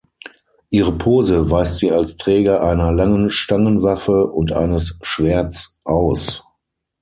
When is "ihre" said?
0.71-0.93